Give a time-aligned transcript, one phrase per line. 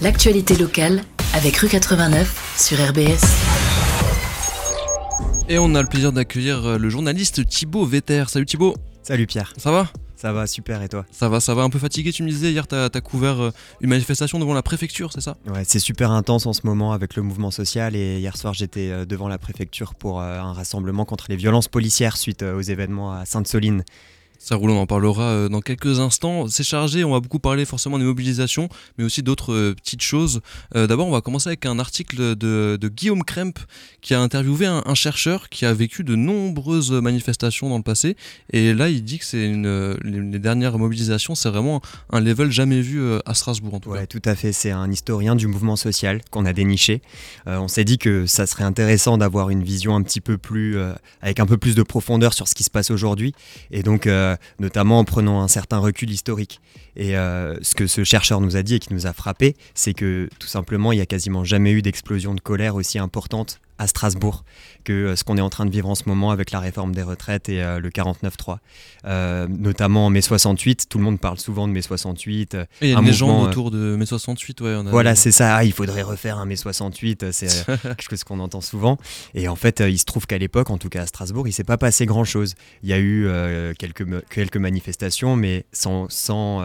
[0.00, 1.02] L'actualité locale
[1.34, 3.18] avec rue 89 sur RBS.
[5.48, 8.24] Et on a le plaisir d'accueillir euh, le journaliste Thibaut Vetter.
[8.28, 8.76] Salut Thibaut.
[9.02, 9.52] Salut Pierre.
[9.56, 9.88] Ça va?
[10.14, 11.04] Ça va super et toi?
[11.10, 11.62] Ça va, ça va.
[11.62, 13.50] Un peu fatigué, tu me disais hier, t'as as couvert euh,
[13.80, 15.36] une manifestation devant la préfecture, c'est ça?
[15.48, 18.90] Ouais, c'est super intense en ce moment avec le mouvement social et hier soir j'étais
[18.90, 23.24] euh, devant la préfecture pour un rassemblement contre les violences policières suite aux événements à
[23.24, 23.82] Sainte-Soline.
[24.48, 26.48] Ça roule, on en parlera euh, dans quelques instants.
[26.48, 30.40] C'est chargé, on va beaucoup parler forcément des mobilisations, mais aussi d'autres euh, petites choses.
[30.74, 33.58] Euh, d'abord, on va commencer avec un article de, Guillaume Kremp
[34.00, 38.16] qui a interviewé un, chercheur qui a vécu de nombreuses manifestations dans le passé.
[38.50, 42.80] Et là, il dit que c'est une, les, dernières mobilisations, c'est vraiment un level jamais
[42.80, 44.52] vu à Strasbourg en tout ouais, tout à fait.
[44.52, 47.02] C'est un historien du mouvement social qu'on a déniché.
[47.44, 50.78] on s'est dit que ça serait intéressant d'avoir une vision un petit peu plus,
[51.20, 53.34] avec un peu plus de profondeur sur ce qui se passe aujourd'hui.
[53.70, 54.08] Et donc,
[54.58, 56.60] notamment en prenant un certain recul historique.
[56.96, 59.94] Et euh, ce que ce chercheur nous a dit et qui nous a frappé, c'est
[59.94, 63.86] que tout simplement, il n'y a quasiment jamais eu d'explosion de colère aussi importante à
[63.86, 64.44] Strasbourg
[64.84, 66.94] que euh, ce qu'on est en train de vivre en ce moment avec la réforme
[66.94, 68.58] des retraites et euh, le 49-3.
[69.06, 72.56] Euh, notamment en mai 68, tout le monde parle souvent de mai 68.
[72.82, 74.82] il y a une légende autour de mai 68, ouais.
[74.90, 75.56] Voilà, c'est ça.
[75.56, 78.98] Ah, il faudrait refaire un mai 68, c'est quelque chose qu'on entend souvent.
[79.34, 81.64] Et en fait, il se trouve qu'à l'époque, en tout cas à Strasbourg, il s'est
[81.64, 82.54] pas passé grand-chose.
[82.82, 83.28] Il y a eu
[83.78, 86.62] quelques, quelques manifestations, mais sans, sans,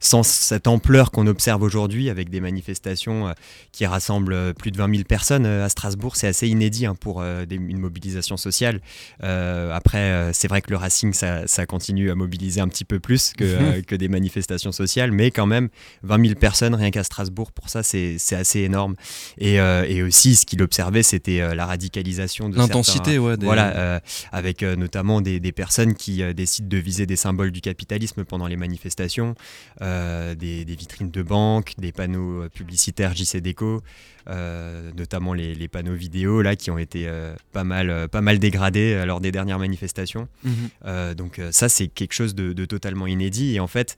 [0.00, 3.34] sans cette ampleur qu'on observe aujourd'hui, avec des manifestations
[3.72, 7.44] qui rassemblent plus de 20 000 personnes à Strasbourg, c'est assez inédit hein, pour euh,
[7.50, 8.80] une mobilisation sociale.
[9.22, 13.00] Euh, après, euh, c'est vrai que le Racing, ça, continue à mobiliser un petit peu
[13.00, 15.68] plus que, que des manifestations sociales, mais quand même,
[16.02, 18.96] 20 000 personnes rien qu'à Strasbourg, pour ça, c'est assez énorme.
[19.38, 23.36] Et, et, aussi, ce qu'il observait, c'était la radicalisation de l'intensité, ouais.
[23.40, 24.00] Voilà,
[24.32, 28.56] avec notamment des, des, personnes qui décident de viser des symboles du capitalisme pendant les
[28.56, 29.34] manifestations,
[29.80, 33.82] des, des, vitrines de banques, des panneaux publicitaires JC Déco.
[34.28, 38.40] Euh, notamment les, panneaux vidéo là qui ont été euh, pas mal euh, pas mal
[38.40, 40.26] dégradés lors des dernières manifestations.
[40.42, 41.14] Mhm.
[41.14, 43.96] donc ça c'est quelque chose de, totalement inédit et en fait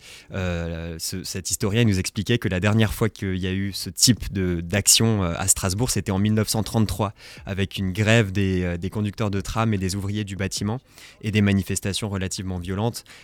[0.98, 5.22] cet historien nous expliquait que la dernière fois qu'il y a eu ce type d'action
[5.22, 7.14] à Strasbourg c'était en 1933
[7.46, 10.80] avec une grève des, des, conducteurs de tram et des ouvriers du bâtiment
[11.22, 12.77] et des manifestations relativement violentes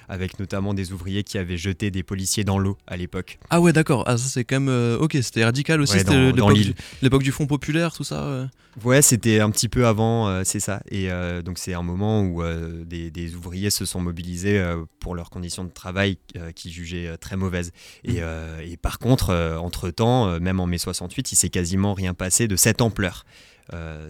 [0.09, 3.38] avec notamment des ouvriers qui avaient jeté des policiers dans l'eau à l'époque.
[3.50, 6.75] Ah ouais d'accord, ah, ça c'est quand même ok c'était radical aussi ouais, l'île.
[7.03, 8.48] L'époque du Front populaire, tout ça
[8.82, 10.82] Ouais, c'était un petit peu avant, euh, c'est ça.
[10.91, 14.62] Et euh, donc c'est un moment où euh, des, ouvriers se sont mobilisés
[14.98, 16.19] pour leurs conditions de travail
[16.54, 17.72] qu'ils jugeaient très mauvaises.
[18.04, 18.19] Et,
[18.64, 22.81] et par contre, entre-temps, même en mai 68, il s'est quasiment rien passé de cette
[22.81, 23.25] ampleur.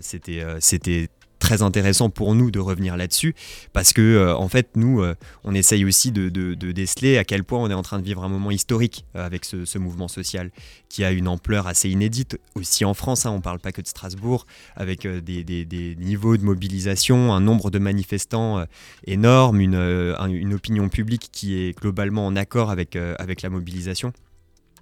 [0.00, 1.08] c'était c'était
[1.44, 3.34] très intéressant pour nous de revenir là-dessus
[3.74, 7.58] parce que euh, en fait nous euh, on essaye aussi de, déceler à quel point
[7.58, 10.50] on est en train de vivre un moment historique euh, avec ce, mouvement social
[10.88, 13.86] qui a une ampleur assez inédite aussi en France hein, on parle pas que de
[13.86, 18.64] Strasbourg avec des, niveaux de mobilisation un nombre de manifestants
[19.06, 24.14] énorme une, une, opinion publique qui est globalement en accord avec, avec la mobilisation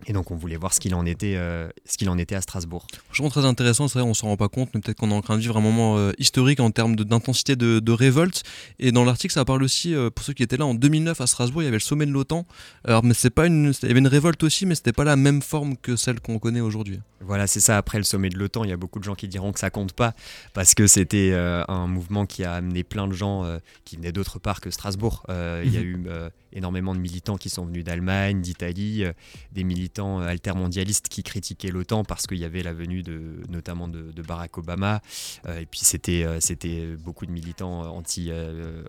[0.06, 2.40] et donc on voulait voir ce qu'il en était, euh, ce qu'il en était à
[2.40, 2.86] Strasbourg.
[3.06, 5.20] Franchement très intéressant, c'est vrai, on s'en rend pas compte, mais peut-être qu'on est en
[5.20, 8.42] train de vivre un moment euh, historique en termes d'intensité de, révolte.
[8.78, 11.26] Et dans l'article, ça parle aussi, euh, pour ceux qui étaient là en 2009 à
[11.26, 12.46] Strasbourg, il y avait le sommet de l'OTAN.
[12.84, 15.16] Alors, mais c'est pas une, il y avait une révolte aussi, mais c'était pas la
[15.16, 17.00] même forme que celle qu'on connaît aujourd'hui.
[17.20, 17.76] Voilà, c'est ça.
[17.76, 19.70] Après le sommet de l'OTAN, il y a beaucoup de gens qui diront que ça
[19.70, 20.14] compte pas
[20.54, 23.44] parce que c'était un mouvement qui a amené plein de gens
[23.84, 25.22] qui venaient d'autre part que Strasbourg.
[25.28, 25.86] Il y a mhm.
[25.86, 26.06] eu
[26.52, 29.04] énormément de militants qui sont venus d'Allemagne, d'Italie,
[29.52, 33.88] des militants euh, altermondialistes qui critiquaient l'OTAN parce qu'il y avait la venue de, notamment
[33.88, 35.02] de, Barack Obama.
[35.46, 38.30] Euh, et puis c'était euh, c'était beaucoup de militants anti,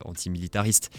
[0.06, 0.92] anti-militaristes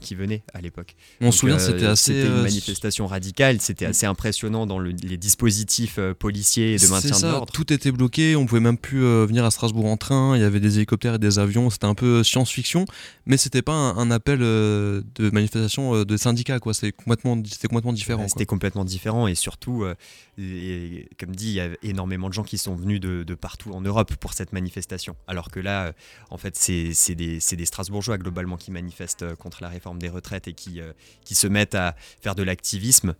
[0.00, 0.94] qui, venaient à l'époque.
[1.20, 2.24] On se souvient, c'était assez.
[2.26, 7.52] une manifestation radicale, c'était assez impressionnant dans les dispositifs policiers et de maintien de l'ordre.
[7.52, 10.60] Tout était bloqué, on pouvait même plus venir à Strasbourg en train, il y avait
[10.60, 12.84] des hélicoptères et des avions, c'était un peu science-fiction,
[13.26, 16.74] mais c'était pas un, appel de manifestation de syndicats, quoi.
[16.74, 18.28] C'était complètement, complètement différent.
[18.28, 19.94] c'était complètement différent et surtout, euh,
[21.18, 24.14] comme dit, il y a énormément de gens qui sont venus de, partout en Europe
[24.16, 25.16] pour cette manifestation.
[25.26, 25.92] Alors que là, euh,
[26.30, 30.52] en fait, c'est des, Strasbourgeois globalement qui manifestent euh, contre la réforme des retraites et
[30.52, 30.80] qui,
[31.24, 33.14] qui se mettent à faire de l'activisme,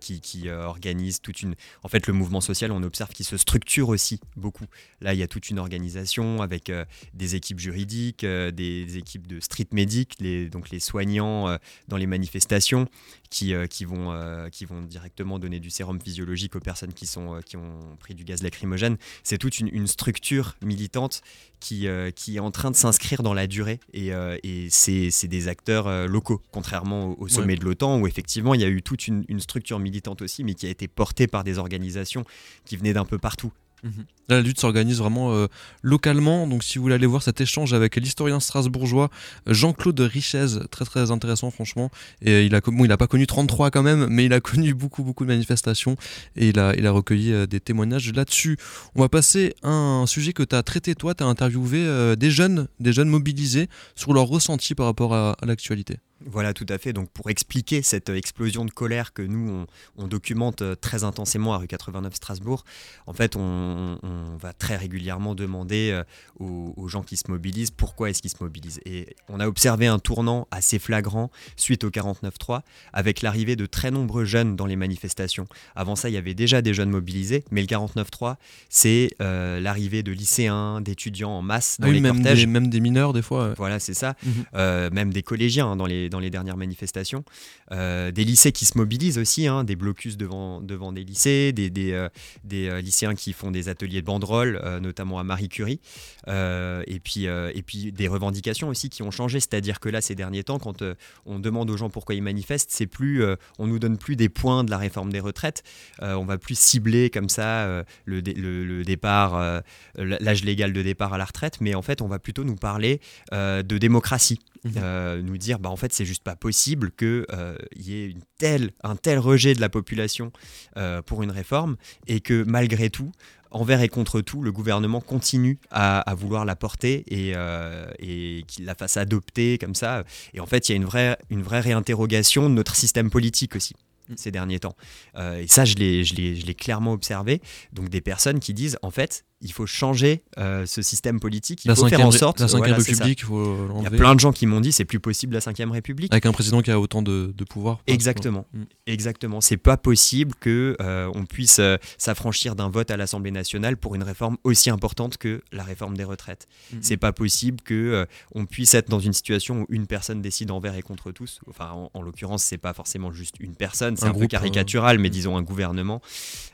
[0.00, 1.54] qui, qui organisent toute une...
[1.82, 4.66] En fait, le mouvement social, on observe qu'il se structure aussi beaucoup.
[5.00, 6.70] Là, il y a toute une organisation avec
[7.14, 11.56] des équipes juridiques, des, équipes de street medic, les, donc les soignants
[11.92, 12.88] dans les manifestations
[13.30, 17.56] qui, qui, vont, qui vont directement donner du sérum physiologique aux personnes qui, sont, qui
[17.56, 18.96] ont pris du gaz lacrymogène.
[19.22, 21.20] C'est toute une, structure militante
[21.60, 21.86] qui,
[22.16, 24.10] qui est en train de s'inscrire dans la durée et,
[24.42, 28.68] et c'est des acteurs locaux, contrairement au, sommet de l'OTAN où effectivement il y a
[28.68, 32.24] eu toute une, une structure militante aussi, mais qui a été portée par des organisations
[32.64, 33.52] qui venaient d'un peu partout.
[33.82, 34.04] Mhm.
[34.28, 35.48] la lutte s'organise vraiment euh,
[35.82, 36.46] localement.
[36.46, 39.10] Donc, si vous voulez aller voir cet échange avec l'historien strasbourgeois
[39.48, 41.90] euh, Jean-Claude Richez, très très intéressant, franchement.
[42.22, 44.40] Et euh, il a, bon, il a pas connu 33 quand même, mais il a
[44.52, 45.96] connu beaucoup beaucoup de manifestations
[46.36, 48.56] et il a, il a recueilli des témoignages là-dessus.
[48.94, 51.14] On va passer à un sujet que tu as traité, toi.
[51.14, 55.98] Tu as interviewé des jeunes, des jeunes mobilisés sur leur ressenti par rapport à l'actualité.
[56.26, 56.92] Voilà, tout à fait.
[56.92, 59.66] Donc, pour expliquer cette euh, explosion de colère que nous,
[59.96, 62.64] on, documente euh, très intensément à rue 89 Strasbourg,
[63.06, 63.98] en fait, on,
[64.40, 66.04] va très régulièrement demander euh,
[66.38, 68.80] aux, gens qui se mobilisent pourquoi est-ce qu'ils se mobilisent.
[68.84, 72.60] Et on a observé un tournant assez flagrant suite au 49-3,
[72.92, 75.46] avec l'arrivée de très nombreux jeunes dans les manifestations.
[75.76, 78.36] Avant ça, il y avait déjà des jeunes mobilisés, mais le 49-3,
[78.68, 82.40] c'est l'arrivée de lycéens, d'étudiants en masse dans ah les même cortèges.
[82.40, 83.54] Des, même des mineurs, des fois.
[83.56, 84.14] Voilà, c'est ça.
[84.24, 84.90] Mhm.
[84.92, 87.24] même des collégiens hein, dans les dans les dernières manifestations.
[87.72, 91.70] Euh, des lycées qui se mobilisent aussi, hein, des blocus devant, devant des lycées, des,
[91.70, 92.08] des, euh,
[92.52, 95.80] euh, lycéens qui font des ateliers de banderoles, notamment à Marie Curie,
[96.28, 99.40] et, puis, et puis des revendications aussi qui ont changé.
[99.40, 100.84] C'est-à-dire que là, ces derniers temps, quand
[101.26, 103.24] on demande aux gens pourquoi ils manifestent, c'est plus,
[103.58, 105.62] on nous donne plus des points de la réforme des retraites,
[106.00, 109.62] on va plus cibler comme ça le, le, départ,
[109.96, 113.00] l'âge légal de départ à la retraite, mais en fait, on va plutôt nous parler
[113.32, 114.38] de démocratie.
[114.64, 115.22] Mmh.
[115.22, 118.70] nous dire bah en fait c'est juste pas possible qu'il euh, y ait une telle,
[118.84, 120.30] un tel rejet de la population
[120.76, 121.76] euh, pour une réforme
[122.06, 123.10] et que malgré tout
[123.52, 128.64] envers et contre tout, le gouvernement continue à, vouloir la porter et, euh, et qu'il
[128.64, 130.04] la fasse adopter comme ça.
[130.32, 133.54] Et en fait, il y a une vraie, une vraie réinterrogation de notre système politique
[133.54, 133.74] aussi.
[134.08, 134.14] Mm.
[134.16, 134.76] ces derniers temps.
[135.16, 137.40] Euh, et ça, je l'ai clairement observé.
[137.72, 141.64] Donc des personnes qui disent, en fait, il faut changer euh, ce système politique.
[141.64, 142.40] Il faut faire en sorte.
[142.40, 144.84] La 5 République, il faut Il y a plein de gens qui m'ont dit, c'est
[144.84, 146.12] plus possible la 5 République.
[146.12, 147.80] Avec un président qui a autant de, pouvoir.
[147.86, 148.46] Exactement.
[148.52, 148.62] Mm.
[148.86, 149.40] Exactement.
[149.40, 151.60] C'est pas possible que euh, on puisse
[151.98, 156.04] s'affranchir d'un vote à l'Assemblée nationale pour une réforme aussi importante que la réforme des
[156.04, 156.46] retraites.
[156.72, 156.76] Mm.
[156.80, 160.76] C'est pas possible que on puisse être dans une situation où une personne décide envers
[160.76, 161.40] et contre tous.
[161.48, 165.08] Enfin, en, en l'occurrence, c'est pas forcément juste une personne c'est un, peu caricatural, mais
[165.08, 165.12] mm.
[165.12, 166.00] disons un gouvernement.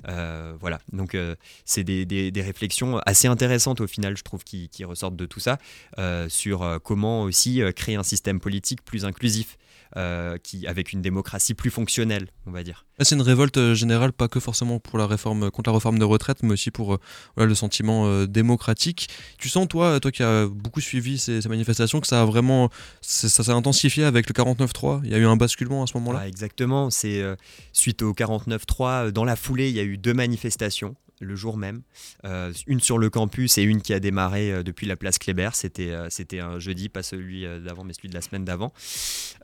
[0.09, 5.17] Euh, voilà, donc euh, c'est des, réflexions assez intéressantes au final, je trouve, qui, ressortent
[5.17, 5.59] de tout ça,
[5.99, 9.57] euh, sur comment aussi créer un système politique plus inclusif.
[10.45, 12.85] qui, avec une démocratie plus fonctionnelle, on va dire.
[13.01, 16.43] C'est une révolte générale, pas que forcément pour la réforme, contre la réforme de retraite,
[16.43, 16.99] mais aussi pour
[17.37, 19.09] le sentiment démocratique.
[19.39, 22.71] Tu sens, toi, toi qui as beaucoup suivi ces, manifestations, que ça a vraiment,
[23.01, 25.01] ça s'est intensifié avec le 49-3.
[25.05, 26.21] Il y a eu un basculement à ce moment-là?
[26.23, 26.91] Ah, exactement.
[26.91, 27.25] C'est
[27.73, 31.83] suite au 49-3, dans la foulée, il y a eu deux manifestations le jour même.
[32.25, 35.51] Euh, une sur le campus et une qui a démarré euh, depuis la place Kléber.
[35.53, 38.73] C'était, euh, c'était un jeudi, pas celui d'avant, mais celui de la semaine d'avant.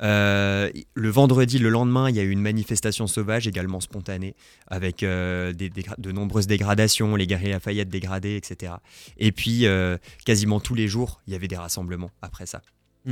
[0.01, 4.35] le vendredi, le lendemain, il y a eu une manifestation sauvage, également spontanée,
[4.67, 8.75] avec de nombreuses dégradations, les guerriers Lafayette dégradés, etc.
[9.19, 9.67] Et puis,
[10.25, 12.63] quasiment tous les jours, il y avait des rassemblements après ça.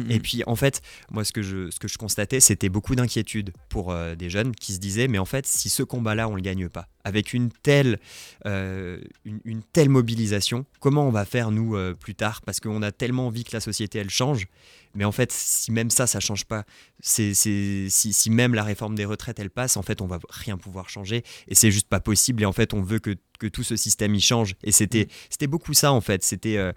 [0.09, 0.81] Et puis en fait,
[1.11, 4.55] moi ce que je, ce que je constatais, c'était beaucoup d'inquiétude pour euh, des jeunes
[4.55, 7.35] qui se disaient, mais en fait, si ce combat-là, on ne le gagne pas, avec
[7.35, 7.99] une telle,
[8.47, 12.41] euh, une, telle mobilisation, comment on va faire nous euh, plus tard?
[12.43, 14.47] Parce qu'on a tellement envie que la société, elle change.
[14.95, 16.65] Mais en fait, si même ça, ça change pas,
[17.01, 20.91] si, si, même la réforme des retraites, elle passe, en fait, on va rien pouvoir
[20.91, 21.23] changer.
[21.49, 22.43] Et c'est juste pas possible.
[22.43, 24.55] Et en fait, on veut que, que tout ce système y change.
[24.63, 25.09] Et c'était, mm.
[25.31, 26.23] c'était beaucoup ça, en fait.
[26.23, 26.73] C'était, euh,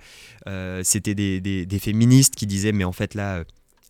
[0.48, 3.44] euh, c'était des, des, féministes qui disaient, mais en fait, là.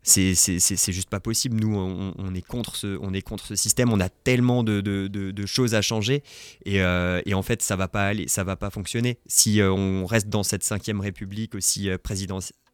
[0.07, 1.59] C'est, juste pas possible.
[1.59, 3.91] Nous, on, est contre ce, on est contre ce système.
[3.91, 6.21] On a tellement de, de, de, choses à changer,
[6.63, 10.05] et, euh, et, en fait, ça va pas aller, ça va pas fonctionner si on
[10.05, 11.89] reste dans cette cinquième République aussi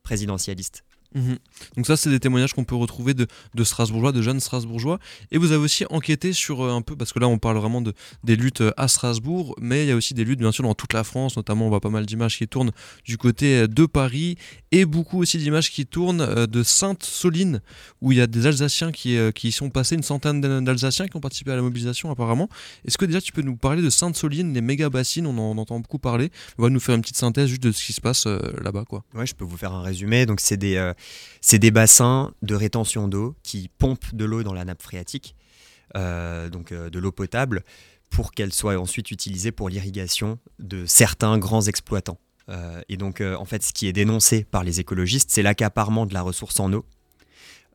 [0.03, 0.83] présidentialiste.
[1.13, 1.37] Mhm.
[1.75, 3.27] Donc ça, c'est des témoignages qu'on peut retrouver de,
[3.63, 4.99] Strasbourgeois, de jeunes Strasbourgeois.
[5.31, 7.81] Et vous avez aussi enquêté sur euh, un peu, parce que là, on parle vraiment
[7.81, 10.63] de, des luttes euh, à Strasbourg, mais il y a aussi des luttes, bien sûr,
[10.63, 11.35] dans toute la France.
[11.35, 12.71] Notamment, on voit pas mal d'images qui tournent
[13.03, 14.37] du côté euh, de Paris,
[14.71, 17.61] et beaucoup aussi d'images qui tournent de Sainte-Soline,
[18.01, 21.19] où il y a des Alsaciens qui, qui sont passés, une centaine d'Alsaciens qui ont
[21.19, 22.47] participé à la mobilisation, apparemment.
[22.85, 25.79] Est-ce que déjà, tu peux nous parler de Sainte-Soline, les méga bassines, on en entend
[25.79, 26.31] beaucoup parler.
[26.57, 29.03] On va nous faire une petite synthèse juste de ce qui se passe là-bas, quoi.
[29.13, 30.25] Ouais, je peux vous faire un résumé.
[30.25, 30.93] Donc, c'est des
[31.41, 35.35] c'est des bassins de rétention d'eau qui pompent de l'eau dans la nappe phréatique,
[35.97, 37.63] euh, donc euh, de l'eau potable,
[38.11, 42.19] pour qu'elle soit ensuite utilisée pour l'irrigation de certains grands exploitants.
[42.49, 46.13] Euh, et donc, en fait, ce qui est dénoncé par les écologistes, c'est l'accaparement de
[46.13, 46.85] la ressource en eau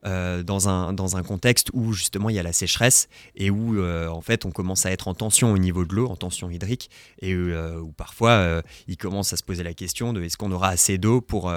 [0.04, 4.20] dans, un, dans un contexte où justement il y a la sécheresse et où en
[4.20, 6.90] fait on commence à être en tension au niveau de l'eau, en tension hydrique,
[7.20, 10.96] et où parfois il commence à se poser la question de est-ce qu'on aura assez
[10.96, 11.52] d'eau pour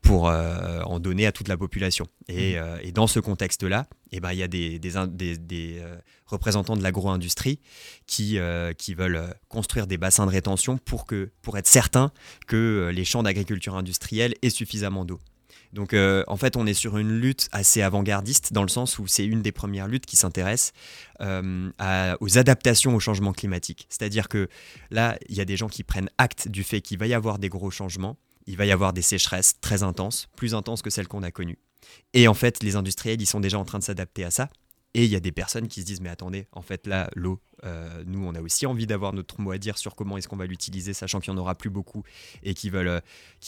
[0.00, 2.06] pour en donner à toute la population.
[2.28, 2.64] Et, mmh.
[2.82, 5.82] et dans ce contexte-là, eh ben, il y a des, des, des,
[6.26, 7.60] représentants de l'agro-industrie
[8.06, 8.38] qui,
[8.78, 12.12] qui veulent construire des bassins de rétention pour, que, pour être certains
[12.46, 15.20] que les champs d'agriculture industrielle aient suffisamment d'eau.
[15.72, 19.06] Donc euh, en fait, on est sur une lutte assez avant-gardiste dans le sens où
[19.06, 20.72] c'est une des premières luttes qui s'intéresse
[21.20, 21.70] euh,
[22.20, 23.86] aux adaptations au changement climatique.
[23.88, 24.48] C'est-à-dire que
[24.90, 27.38] là, il y a des gens qui prennent acte du fait qu'il va y avoir
[27.38, 28.16] des gros changements,
[28.48, 31.58] il va y avoir des sécheresses très intenses, plus intenses que celles qu'on a connues.
[32.14, 34.48] Et en fait, les industriels, ils sont déjà en train de s'adapter à ça.
[34.94, 37.40] Et il y a des personnes qui se disent, mais attendez, en fait, là, l'eau,
[37.64, 40.36] euh, nous, on a aussi envie d'avoir notre mot à dire sur comment est-ce qu'on
[40.36, 42.02] va l'utiliser, sachant qu'il n'y en aura plus beaucoup
[42.42, 43.00] et qui veulent, euh,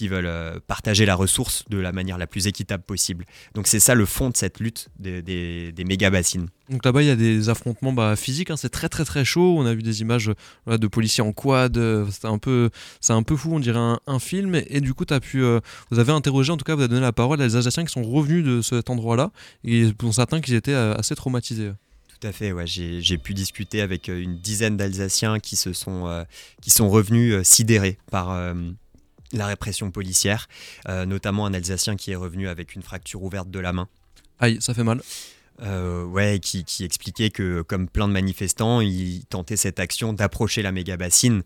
[0.02, 3.24] veulent euh, partager la ressource de la manière la plus équitable possible.
[3.54, 6.48] Donc c'est ça le fond de cette lutte des, des, méga bassines.
[6.68, 8.56] Donc là-bas, il y a des affrontements bah, physiques, hein.
[8.56, 9.56] c'est très très très chaud.
[9.58, 10.30] On a vu des images
[10.66, 11.74] de policiers en quad,
[12.10, 12.70] c'est un, peu,
[13.08, 14.54] un peu fou, on dirait un, film.
[14.54, 15.42] Et, du coup, as pu,
[15.90, 17.92] vous avez interrogé, en tout cas, vous avez donné la parole à des Alsaciens qui
[17.92, 19.32] sont revenus de cet endroit-là
[19.64, 21.72] et dont certains qui étaient assez traumatisés.
[22.20, 26.24] Tout à fait, j'ai pu discuter avec euh, une dizaine d'Alsaciens qui, se sont, euh,
[26.60, 28.54] qui sont revenus euh, sidérés par
[29.32, 30.48] la répression policière,
[30.88, 33.88] notamment un Alsacien qui est revenu avec une fracture ouverte de la main.
[34.40, 35.00] Aïe, ça fait mal.
[35.60, 40.96] Ouais, qui, expliquait que, comme plein de manifestants, il tentait cette action d'approcher la méga
[40.96, 41.42] bassine,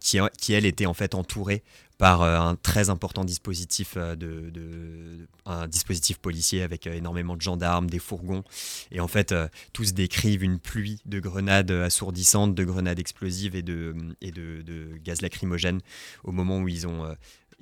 [0.00, 1.62] qui, qui, elle était en fait entourée
[2.02, 7.40] par euh, un très important dispositif euh, de, un dispositif policier avec euh, énormément de
[7.40, 8.42] gendarmes, des fourgons.
[8.90, 9.32] Et en fait,
[9.72, 14.96] tous décrivent une pluie de grenades assourdissantes, de grenades explosives et de, et de, de
[15.04, 15.80] gaz lacrymogène
[16.24, 17.06] au moment où ils ont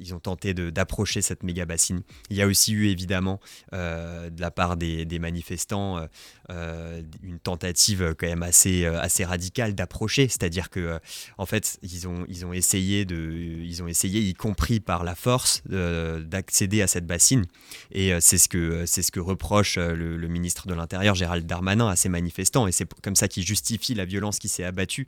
[0.01, 2.03] ils ont tenté d'approcher cette méga bassine.
[2.31, 3.41] Il y a aussi eu évidemment
[3.73, 6.07] euh, de la part des, manifestants euh,
[6.51, 10.99] euh, une tentative quand même assez, assez radicale d'approcher, c'est-à-dire que
[11.37, 13.17] en fait ils ont, ils ont essayé de,
[13.63, 17.45] ils ont essayé y compris par la force d'accéder à cette bassine
[17.93, 21.97] et c'est ce que c'est ce que reproche le, ministre de l'Intérieur Gérald Darmanin à
[21.97, 25.07] ces manifestants et c'est comme ça qu'il justifie la violence qui s'est abattue.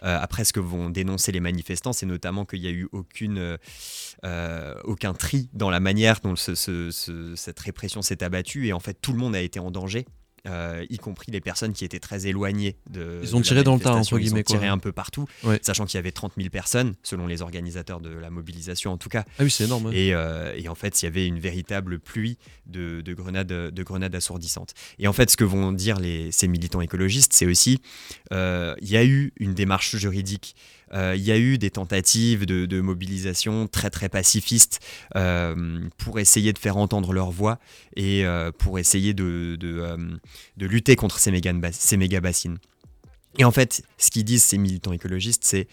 [0.00, 3.56] après ce que vont dénoncer les manifestants, c'est notamment qu'il n'y a eu aucune
[4.84, 9.18] aucun tri dans la manière dont cette répression s'est abattue et en fait tout le
[9.18, 10.06] monde a été en danger.
[10.46, 13.20] Euh, y compris les personnes qui étaient très éloignées de.
[13.22, 14.40] Ils ont tiré dans le tas, entre guillemets.
[14.40, 15.26] Ils ont tiré un peu partout,
[15.62, 19.08] sachant qu'il y avait 30 000 personnes, selon les organisateurs de la mobilisation en tout
[19.08, 19.24] cas.
[19.38, 19.90] Ah oui, c'est énorme.
[19.94, 22.36] Euh, et, en fait, il y avait une véritable pluie
[22.66, 24.74] de, grenades, de grenades assourdissantes.
[24.98, 27.80] Et en fait, ce que vont dire les, ces militants écologistes, c'est aussi
[28.30, 32.80] il y a eu une démarche juridique euh, il y a eu des tentatives de,
[32.80, 34.80] mobilisation très très pacifistes
[35.16, 37.58] euh, pour essayer de faire entendre leur voix
[37.96, 42.58] et euh, pour essayer de, de, lutter contre ces méga, ces méga bassines.
[43.38, 45.66] Et en fait, ce qu'ils disent ces militants écologistes, c'est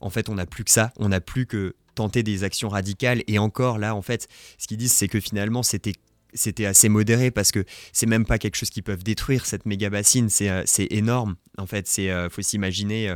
[0.00, 3.22] en fait on n'a plus que ça, on n'a plus que tenter des actions radicales.
[3.26, 5.94] Et encore là en fait ce qu'ils disent c'est que finalement c'était
[6.34, 9.88] c'était assez modéré parce que c'est même pas quelque chose qu'ils peuvent détruire cette méga
[9.88, 10.28] bassine.
[10.28, 11.36] C'est énorme.
[11.56, 13.14] En fait c'est faut s'imaginer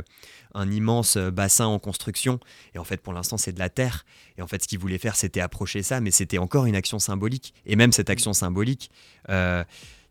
[0.53, 2.39] un immense euh, bassin en construction.
[2.75, 4.05] Et en fait, pour l'instant, c'est de la terre.
[4.37, 6.99] Et en fait, ce qu'ils voulaient faire, c'était approcher ça, mais c'était encore une action
[6.99, 7.53] symbolique.
[7.65, 8.91] Et même cette action symbolique,
[9.29, 9.63] euh,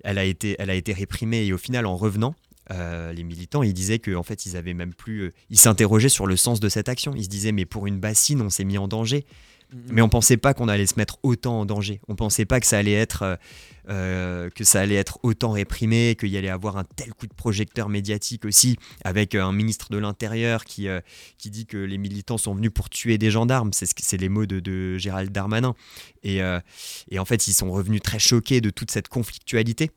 [0.04, 1.44] elle, a été, elle a été réprimée.
[1.44, 2.34] Et au final, en revenant,
[2.70, 5.32] euh, les militants, ils disaient qu'en fait, ils avaient même plus.
[5.50, 7.14] ils s'interrogeaient sur le sens de cette action.
[7.14, 9.26] Ils se disaient, mais pour une bassine, on s'est mis en danger.
[9.88, 12.00] Mais on pensait pas qu'on allait se mettre autant en danger.
[12.08, 13.36] On pensait pas que ça allait être, euh,
[13.88, 17.34] euh, que ça allait être autant réprimé, qu'il y allait avoir un tel coup de
[17.34, 20.88] projecteur médiatique aussi, avec euh, un ministre de l'Intérieur qui,
[21.38, 23.70] qui dit que les militants sont venus pour tuer des gendarmes.
[23.72, 25.74] C'est les mots de, Gérald Darmanin.
[26.22, 26.40] Et,
[27.10, 29.90] et, en fait, ils sont revenus très choqués de toute cette conflictualité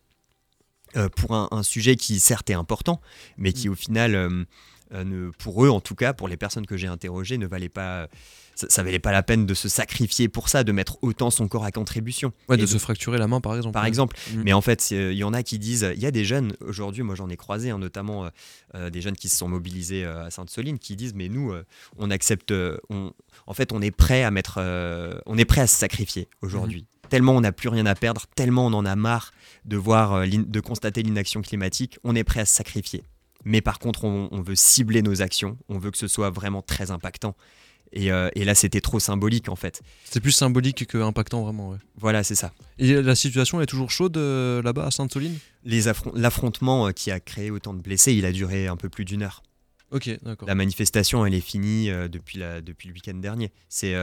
[1.18, 3.02] pour un, un, sujet qui certes est important,
[3.38, 3.72] mais qui mm.
[3.72, 4.46] au final,
[4.92, 8.08] ne, pour eux en tout cas, pour les personnes que j'ai interrogées, ne valait pas
[8.56, 11.48] ça, ça, valait pas la peine de se sacrifier pour ça, de mettre autant son
[11.48, 12.32] corps à contribution.
[12.48, 13.74] Ouais, de, se fracturer la main par exemple.
[13.74, 14.18] Par exemple.
[14.34, 14.42] Mm.
[14.44, 17.04] Mais en fait, il y en a qui disent, il y a des jeunes aujourd'hui,
[17.04, 18.30] moi j'en ai croisé, hein, notamment euh,
[18.76, 21.54] euh, des jeunes qui se sont mobilisés euh, à Sainte-Soline, qui disent, mais nous,
[21.98, 22.54] on accepte,
[22.90, 23.12] on,
[23.46, 24.60] en fait, on est prêt à mettre,
[25.26, 26.84] on est prêt à se sacrifier aujourd'hui.
[26.84, 27.08] Mm.
[27.10, 29.32] Tellement on n'a plus rien à perdre, tellement on en a marre
[29.66, 33.04] de voir, de constater l'inaction climatique, on est prêt à se sacrifier.
[33.46, 36.62] Mais par contre, on, on veut cibler nos actions, on veut que ce soit vraiment
[36.62, 37.36] très impactant.
[37.98, 39.82] Euh, et, là, c'était trop symbolique en fait.
[40.06, 41.78] C'est plus symbolique que impactant vraiment.
[41.98, 42.52] Voilà, c'est ça.
[42.78, 45.38] Et la situation est toujours chaude euh, là-bas à Sainte-Soline?
[46.14, 49.24] L'affrontement euh, qui a créé autant de blessés, il a duré un peu plus d'une
[49.24, 49.44] heure.
[49.92, 50.48] Ok, d'accord.
[50.48, 53.52] La manifestation, elle est finie depuis, la, depuis le week-end dernier.
[53.70, 53.94] C'est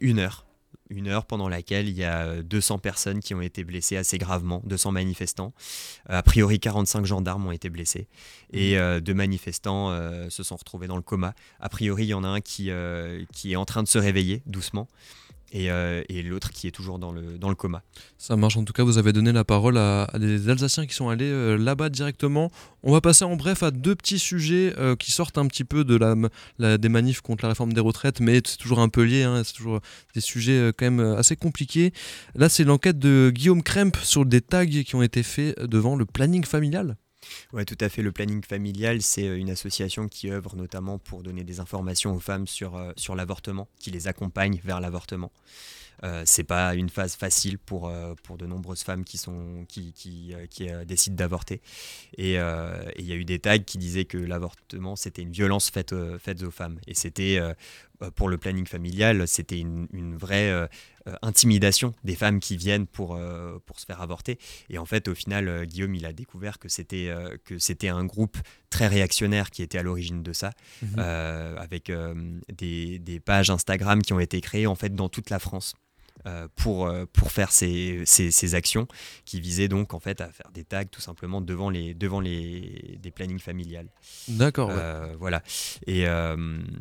[0.00, 0.45] une heure
[0.90, 4.62] une heure pendant laquelle il y a 200 personnes qui ont été blessées assez gravement,
[4.66, 5.52] 200 manifestants.
[6.08, 8.06] A priori, 45 gendarmes ont été blessés
[8.52, 9.00] et mmh.
[9.00, 9.90] deux manifestants
[10.30, 11.34] se sont retrouvés dans le coma.
[11.60, 12.70] A priori, il y en a un qui,
[13.32, 14.88] qui est en train de se réveiller doucement.
[15.56, 17.82] Euh, et, l'autre qui est toujours dans le, dans le coma.
[18.18, 21.08] Ça marche, en tout cas, vous avez donné la parole à, des Alsaciens qui sont
[21.08, 22.50] allés euh, là-bas directement.
[22.82, 25.84] On va passer en bref à deux petits sujets euh, qui sortent un petit peu
[25.84, 29.22] de la, des manifs contre la réforme des retraites, mais c'est toujours un peu lié,
[29.22, 29.80] hein, c'est toujours
[30.14, 31.92] des sujets quand même assez compliqués.
[32.34, 36.04] Là, c'est l'enquête de Guillaume Kremp sur des tags qui ont été faits devant le
[36.06, 36.96] planning familial.
[37.52, 38.02] Oui, tout à fait.
[38.02, 42.20] Le planning familial, c'est euh, une association qui œuvre notamment pour donner des informations aux
[42.20, 45.32] femmes sur, euh, sur l'avortement, qui les accompagne vers l'avortement.
[46.04, 49.92] Euh, c'est pas une phase facile pour, euh, pour de nombreuses femmes qui, sont, qui,
[49.92, 51.60] qui, qui décident d'avorter.
[52.16, 55.94] Et il y a eu des tags qui disaient que l'avortement, c'était une violence faite,
[56.18, 56.78] faite aux femmes.
[56.86, 57.40] Et c'était
[58.02, 60.66] euh, pour le planning familial, c'était une, vraie euh,
[61.08, 63.18] euh, intimidation des femmes qui viennent pour,
[63.64, 64.38] pour se faire avorter.
[64.70, 67.12] Et en fait, au final, Guillaume, il a découvert que c'était
[67.44, 68.36] que c'était un groupe
[68.70, 70.98] très réactionnaire qui était à l'origine de ça, mhm.
[70.98, 71.92] avec
[72.52, 75.74] des, des, pages Instagram qui ont été créées en fait dans toute la France.
[76.26, 78.88] Euh, pour, euh, pour faire ces, ces, actions
[79.24, 82.98] qui visaient donc en fait à faire des tags tout simplement devant les, devant les
[83.00, 83.88] des plannings familiales.
[84.26, 84.70] D'accord.
[84.72, 85.42] Euh, voilà.
[85.86, 86.06] Et,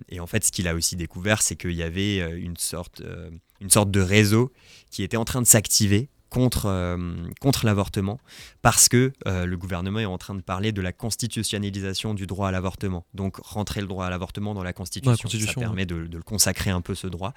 [0.09, 3.03] et, en fait, ce qu'il a aussi découvert, c'est qu'il y avait une sorte,
[3.61, 4.51] une sorte de réseau
[4.89, 6.97] qui était en train de s'activer contre, euh,
[7.39, 8.19] contre l'avortement
[8.61, 12.49] parce que euh, le gouvernement est en train de parler de la constitutionnalisation du droit
[12.49, 13.05] à l'avortement.
[13.13, 16.81] Donc rentrer le droit à l'avortement dans la Constitution, ça permet de, le consacrer un
[16.81, 17.33] peu ce droit.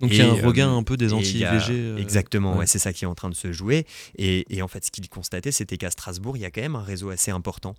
[0.00, 1.96] Donc il y a un regain euh, un peu des anti-IVG.
[1.98, 2.66] exactement, ouais.
[2.66, 3.86] c'est ça qui est en train de se jouer.
[4.18, 6.76] Et, et en fait, ce qu'il constatait, c'était qu'à Strasbourg, il y a quand même
[6.76, 7.74] un réseau assez important.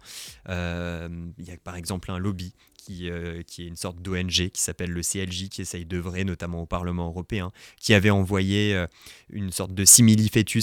[0.47, 2.55] il y a par exemple un lobby
[2.85, 6.61] qui, euh, qui est une sorte d'ONG qui s'appelle le CLJ, qui essaye d'œuvrer notamment
[6.61, 8.85] au Parlement européen, qui avait envoyé euh,
[9.29, 9.83] une sorte de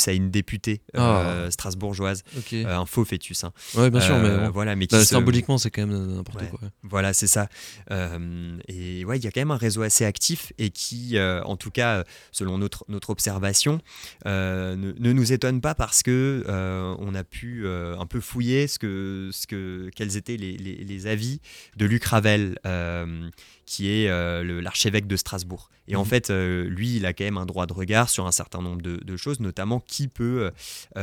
[0.07, 1.51] à une députée euh, ah.
[1.51, 2.23] strasbourgeoise,
[2.53, 3.45] un faux fœtus.
[3.45, 3.53] Hein.
[3.75, 6.61] Oui, bien sûr, mais, voilà, mais bah, symboliquement, c'est quand même n'importe quoi.
[6.83, 7.49] Voilà, c'est ça.
[7.91, 11.71] et ouais, il y a quand même un réseau assez actif et qui, en tout
[11.71, 13.81] cas, selon notre, notre observation,
[14.25, 19.31] ne, ne, nous étonne pas parce que on a pu un peu fouiller ce que,
[19.33, 21.41] ce que, quels étaient les, les, les avis
[21.77, 23.31] de l'Ukraine Ravel, euh,
[23.73, 25.71] qui est euh, l'archevêque de Strasbourg.
[25.89, 26.07] Et en mhm.
[26.07, 28.83] fait, euh, lui, il a quand même un droit de regard sur un certain nombre
[28.83, 30.51] de, choses, notamment qui peut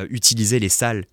[0.09, 1.05] utiliser les salles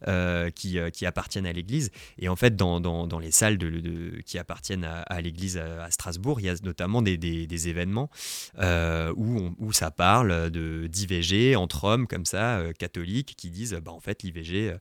[0.55, 1.91] qui, qui, appartiennent à l'Église.
[2.19, 6.47] Et en fait, dans, dans, les salles de, qui appartiennent à, l'Église à, Strasbourg, il
[6.47, 8.11] y a notamment des, des, événements
[8.59, 14.23] où, où ça parle d'IVG entre hommes, comme ça, catholiques, qui disent, bah, en fait,
[14.23, 14.75] l'IVG,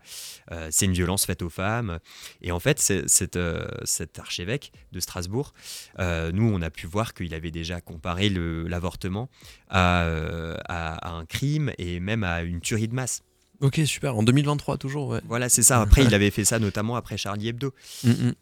[0.71, 2.00] c'est une violence faite aux femmes.
[2.41, 5.54] Et en fait, cet archevêque de Strasbourg,
[6.00, 9.30] euh, nous, on a pu voir qu'il avait déjà comparé l'avortement
[9.73, 13.23] euh, à, un crime et même à une tuerie de masse.
[13.62, 14.17] Ok, super.
[14.17, 15.10] En 2023, toujours.
[15.10, 15.21] Ouais.
[15.28, 15.82] Voilà, c'est ça.
[15.82, 17.73] Après, il avait fait ça notamment après Charlie Hebdo.
[18.04, 18.34] Mm, mm.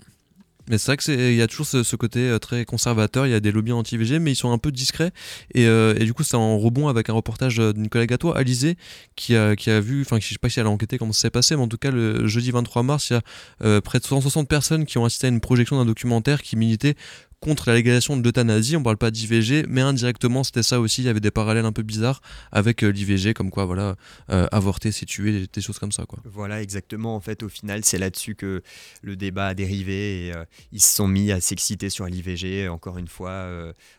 [0.69, 3.41] Mais c'est vrai qu'il y a toujours ce, côté euh, très conservateur, il y a
[3.41, 5.12] des lobbies anti-VG, mais ils sont un peu discrets.
[5.53, 8.38] Et, euh, et du coup, c'est en rebond avec un reportage d'une collègue à toi,
[8.38, 8.77] Alizé,
[9.15, 11.23] qui a, qui a vu, enfin, je sais pas si elle a enquêté comment ça
[11.23, 14.05] s'est passé, mais en tout cas, le jeudi 23 mars, il y a près de
[14.05, 16.95] 160 personnes qui ont assisté à une projection d'un documentaire qui militait
[17.43, 21.06] contre la légalisation de l'euthanasie, on parle pas d'IVG, mais indirectement c'était ça aussi, il
[21.06, 22.21] y avait des parallèles un peu bizarres
[22.53, 23.95] avec euh, l'IVG, comme quoi voilà,
[24.29, 26.06] euh, avorter c'est tuer, des, choses comme ça.
[26.06, 26.19] Quoi.
[26.23, 28.63] Voilà, exactement, en fait au final c'est là-dessus que
[29.01, 32.97] le débat a dérivé et euh, ils se sont mis à s'exciter sur l'IVG, encore
[32.97, 33.45] une fois,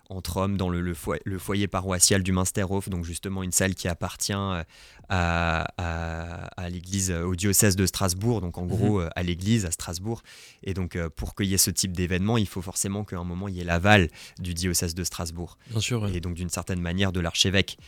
[0.08, 4.32] entre hommes dans le, le, foyer, paroissial du Münsterhof, donc justement une salle qui appartient
[4.32, 4.64] à,
[5.10, 8.68] à, l'église, au diocèse de Strasbourg, donc en mhm.
[8.68, 10.22] gros à l'église à Strasbourg.
[10.62, 13.56] Et donc pour qu'il y ait ce type d'événement, il faut forcément qu'un moment il
[13.56, 15.58] y ait l'aval du diocèse de Strasbourg.
[15.70, 16.08] Bien sûr.
[16.08, 17.78] Et donc d'une certaine manière de l'archevêque.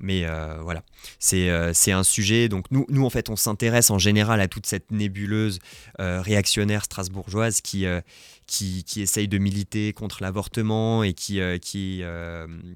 [0.00, 0.82] Mais euh, voilà,
[1.32, 2.48] euh, c'est un sujet.
[2.48, 5.58] Donc nous, nous, en fait, on s'intéresse en général à toute cette nébuleuse
[6.00, 7.84] euh, réactionnaire strasbourgeoise qui,
[8.46, 12.02] qui, qui, essaye de militer contre l'avortement et qui, qui,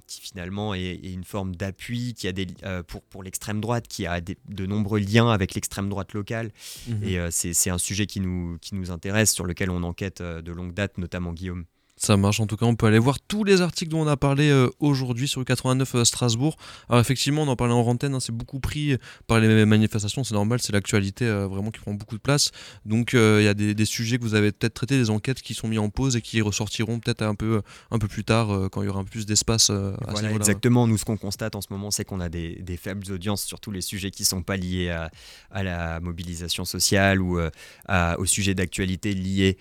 [0.07, 2.47] qui finalement est, une forme d'appui qui a des,
[2.89, 6.51] pour, pour l'extrême droite, qui a de nombreux liens avec l'extrême droite locale.
[6.89, 7.05] Mhm.
[7.05, 10.75] Et c'est un sujet qui nous, qui nous intéresse, sur lequel on enquête de longue
[10.75, 11.65] date, notamment Guillaume.
[12.05, 14.17] Ça marche en tout cas, on peut aller voir tous les articles dont on a
[14.17, 16.57] parlé euh, aujourd'hui sur le 89 euh, Strasbourg.
[16.89, 18.97] Alors effectivement, on en parlait en antenne, hein, c'est beaucoup pris
[19.29, 22.51] par les manifestations, c'est normal, c'est l'actualité euh, vraiment qui prend beaucoup de place.
[22.85, 25.69] Donc il y a des, sujets que vous avez peut-être traités, des enquêtes qui sont
[25.69, 27.63] mis en pause et qui ressortiront peut-être un peu,
[27.93, 29.71] un peu plus tard quand il y aura un peu plus d'espace.
[29.71, 30.89] voilà, exactement.
[30.89, 33.71] Nous, ce qu'on constate en ce moment, c'est qu'on a des, faibles audiences sur tous
[33.71, 34.91] les sujets qui ne sont pas liés
[35.53, 39.57] à, la mobilisation sociale ou au sujet d'actualité liés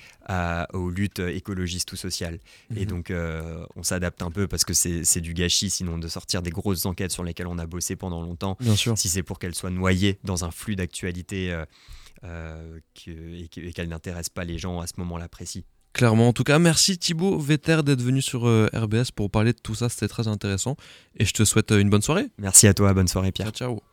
[0.73, 2.30] aux luttes écologistes ou sociales.
[2.75, 2.85] Et Mhm.
[2.85, 6.51] donc, euh, on s'adapte un peu parce que c'est du gâchis, sinon, de sortir des
[6.51, 8.57] grosses enquêtes sur lesquelles on a bossé pendant longtemps.
[8.59, 8.97] Bien sûr.
[8.97, 11.65] Si c'est pour qu'elles soient noyées dans un flux d'actualité euh,
[12.23, 15.65] euh, et que- et qu'elles n'intéressent pas les gens à ce moment-là précis.
[15.93, 19.75] Clairement, en tout cas, merci Thibaut Vetter d'être venu sur RBS pour parler de tout
[19.75, 20.77] ça, c'était très intéressant.
[21.17, 22.27] Et je te souhaite une bonne soirée.
[22.37, 23.51] Merci à toi, bonne soirée Pierre.
[23.51, 23.90] Ciao, ciao.